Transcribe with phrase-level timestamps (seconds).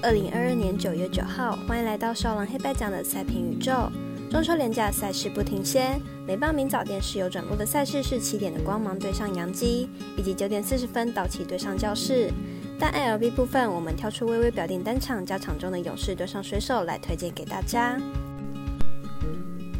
[0.00, 3.90] 二零二二年九月九号，欢迎来到少狼黑白奖的赛评宇宙。
[4.30, 12.30] 中秋连假赛事不停歇，美邦明早电视有转播的赛事是七点的光芒对上杨基，以及九点四十分道奇对上教室。
[12.78, 18.00] 但 LB 部分，我们挑出微微表定单场加场中的勇士对上水手来推荐给大家。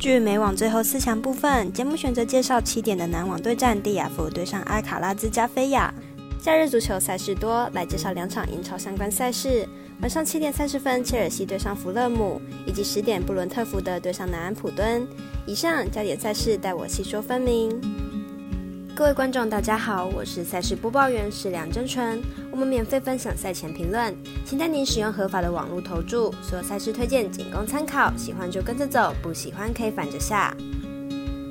[0.00, 5.94] 据美网最后四强部分，节目选择介绍七点的南网对战蒂亚福对上阿卡拉兹加菲亚。
[6.40, 9.68] 假日足球赛事多，来介绍两场英超相关赛事。
[10.00, 15.04] 晚上七点三十分，切尔西对上弗勒姆，以及十点布伦特福德对上南安普敦。
[15.46, 17.80] 以上焦点赛事，待我细说分明。
[18.94, 22.22] 各位观众，大家好，我是赛事播报员史梁真纯。
[22.52, 24.14] 我们免费分享赛前评论，
[24.44, 26.32] 请带您使用合法的网络投注。
[26.40, 30.56] 所有赛事推荐仅供参考，喜欢就跟着走，不喜欢可以反着下。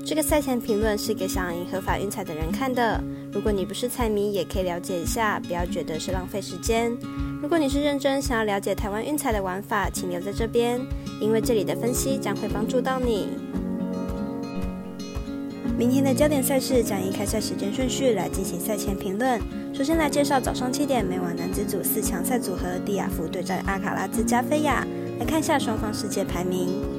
[0.06, 3.04] 这个赛前评论是给想赢合法运彩的人看的。
[3.32, 6.92] 如果你不是彩迷，也可以了解一下，不要觉得是浪费时间。
[7.42, 10.80] 如果你是认真想要了解台湾运彩的玩法，请留在这边，
[11.22, 13.28] 因为这里的分析将会帮助到你。
[15.78, 19.40] 明天的焦点赛事将以开赛时间顺序来进行赛前评论。
[19.72, 24.84] 首先来介绍早上七点美网男子组四强赛组合，蒂亚夫对战阿卡拉兹加菲亚。
[25.20, 26.97] 来看一下双方世界排名。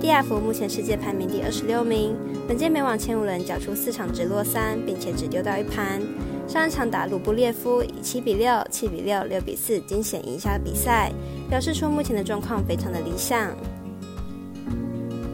[0.00, 6.00] 蒂亚福目前世界排名第二十六名，本届美网前五轮缴出四场直落三，并且只丢到一盘。
[6.46, 11.10] 上一场打鲁布列夫以七比六、七比六、六比四惊险赢下比赛，
[11.50, 13.50] 表示出目前的状况非常的理想。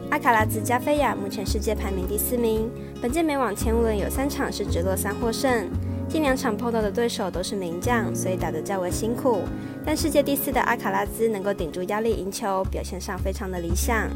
[0.09, 2.67] 阿卡拉兹加菲亚目前世界排名第四名，
[2.99, 5.69] 本届美网前五轮有三场是直落三获胜，
[6.09, 9.43] 近两场碰到的对手都是名将，所以打得较为辛苦。
[9.85, 14.09] 但世界第四的阿卡拉兹能够顶住压力赢球，表现上非常的理想。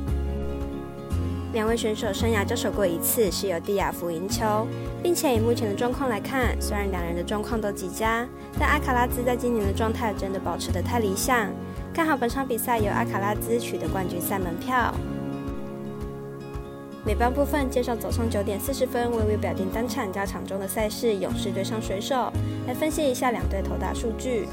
[1.51, 4.67] 两位选手生涯交手过一次，是由蒂亚福赢球，
[5.01, 8.27] 并且以目前的状况来看，虽然两人的状况都极佳，
[8.59, 11.49] 但阿卡拉兹在今年的状态真的保持得太理想。
[11.91, 14.93] 看好本场比赛由阿卡拉兹取得冠军赛门票。
[17.03, 22.31] 美邦部分介绍早上九点四十分，微微表定单场加场中的赛事，勇士对上水手，
[22.67, 24.47] 来分析一下两队投打数据。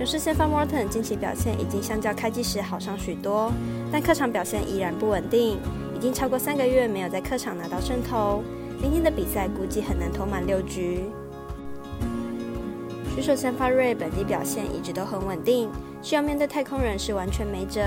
[0.00, 3.52] 勇士先发 Morton 近期表现已经相较开机时好上许多，
[3.92, 5.58] 但客场表现依然不稳定，
[5.94, 8.42] 已经超过三个月没有在客场拿到胜投。
[8.80, 11.04] 明天的比赛估计很难投满六局。
[13.12, 15.68] 水手先发瑞本季表现一直都很稳定，
[16.00, 17.82] 需要面对太空人是完全没辙。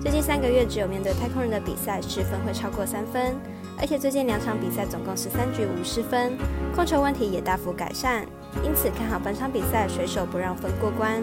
[0.00, 3.36] 最近三个月只有面对太空人的比赛失分会超过三分，
[3.78, 6.32] 而且最近两场比赛总共十三局无失分，
[6.74, 8.24] 控球问题也大幅改善，
[8.64, 11.22] 因此看好本场比赛水手不让分过关。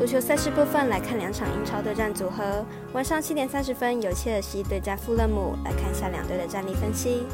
[0.00, 2.64] 足球赛事部分来看两场英超对战组合。
[2.94, 7.26] 晚上七点三十分由切尔西对战富勒姆，来看一下两队的战力分析。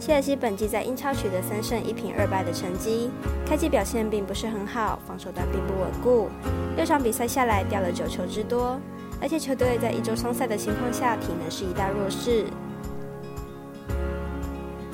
[0.00, 3.10] 切尔西本季在英超取得三胜一平二败的成绩，
[3.44, 6.30] 开季表现并不是很好，防守端并不稳固，
[6.74, 8.80] 六场比赛下来掉了九球之多，
[9.20, 12.46] 而且球队在一周双赛的情况下，体能是一大弱势。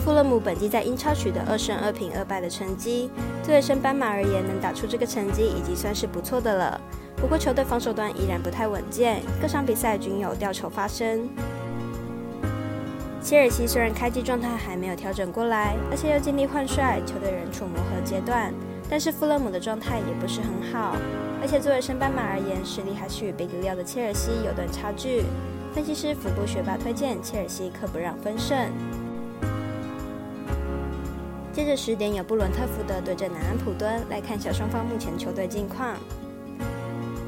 [0.07, 3.11] 富勒姆本季在英超取得二胜二平二败的成绩，
[3.45, 6.81] 对升班马而言，能打出这个成绩已经算是不错的了。
[7.17, 11.29] 不过球队防守端依然不太稳健，各场比赛均有掉球发生。
[13.21, 18.55] 切尔西虽然开季状态还没有调整过来，而且又经历换帅，球队仍处磨合阶段，
[18.89, 20.95] 但是富勒姆的状态也不是很好，
[21.43, 25.25] 而且作为升班马而言，实力还是与贝格利奥的切尔西有段差距。
[25.75, 28.57] 分析师福布学霸推荐切尔西可不让分胜。
[31.57, 35.97] 接着十点有布伦特福德对阵南安普敦，来看一下双方目前球队近况。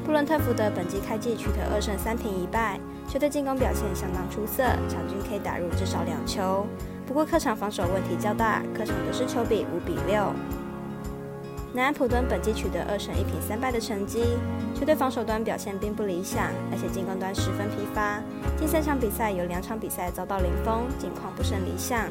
[0.05, 6.67] 布伦特福德本季开季取得二胜三平一败，球队进攻表现相当出色，场均可以打入至少两球。
[7.07, 10.31] 不过客场防守问题较大，客场得失球比五比六。
[11.73, 14.37] 南安普敦本季取得二胜一平三败的成绩，
[14.75, 18.21] 球队防守端表现并不理想，而且进攻端十分疲乏。
[18.59, 22.05] 近三场比赛有两场比赛遭到零封，近况不甚理想。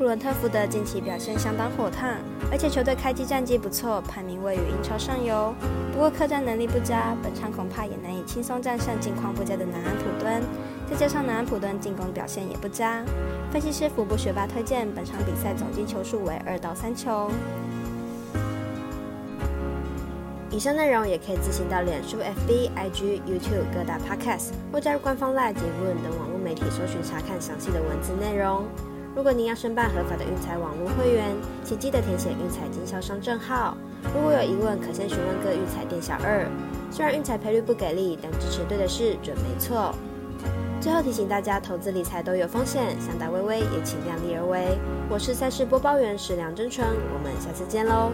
[0.00, 2.16] 布伦特福德近期表现相当火烫，
[2.50, 5.54] 而且球队开机战绩不错，排名位于英超上游。
[5.92, 10.42] 不过客战能力不佳，本场恐怕也难以轻松战胜近况不佳的南安普敦。
[10.90, 13.04] 再加上南安普敦进攻表现也不佳，
[13.52, 17.30] 分析师福布学霸推荐本场比赛总进球数为二到三球。
[20.50, 28.64] 以上内容也可以自行到脸书、FB、IG、YouTube 各大 Podcast 或加入官方 Live 及 Room 等网络媒体搜寻查看详细的文字内容。
[29.14, 31.34] 如果您要申办合法的运彩网络会员，
[31.64, 33.76] 请记得填写运彩经销商证号。
[34.14, 36.46] 如果有疑问，可先询问各运彩店小二。
[36.90, 39.92] 虽然运彩赔率不给力，但支持对的事准没错。
[40.80, 44.78] 最后提醒大家，投资理财都有风险，想打微微也请量力而为。
[45.10, 48.12] 我是赛事播报员石梁真纯，我们下次见喽。